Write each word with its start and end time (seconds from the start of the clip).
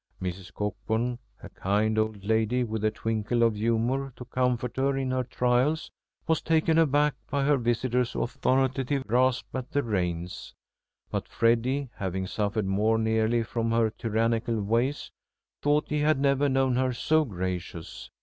Mrs. 0.19 0.51
Cockburn, 0.51 1.19
a 1.43 1.49
kind 1.49 1.99
old 1.99 2.25
lady 2.25 2.63
with 2.63 2.83
a 2.83 2.89
twinkle 2.89 3.43
of 3.43 3.53
humour 3.53 4.11
to 4.15 4.25
comfort 4.25 4.75
her 4.77 4.97
in 4.97 5.11
her 5.11 5.23
trials, 5.23 5.91
was 6.25 6.41
taken 6.41 6.79
aback 6.79 7.13
by 7.29 7.43
her 7.43 7.55
visitor's 7.55 8.15
authoritative 8.15 9.05
grasp 9.05 9.45
at 9.55 9.69
the 9.69 9.83
reins; 9.83 10.55
but 11.11 11.27
Freddy, 11.27 11.91
having 11.97 12.25
suffered 12.25 12.65
more 12.65 12.97
nearly 12.97 13.43
from 13.43 13.69
her 13.69 13.91
tyrannical 13.91 14.59
ways, 14.59 15.11
thought 15.61 15.89
he 15.89 15.99
had 15.99 16.19
never 16.19 16.49
known 16.49 16.77
her 16.77 16.93
so 16.93 17.23
gracious. 17.23 18.09